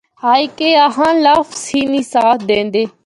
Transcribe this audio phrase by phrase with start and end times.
[0.23, 2.83] ہائے کے آخاں، لفظ ہی نے ساتھ دیندے۔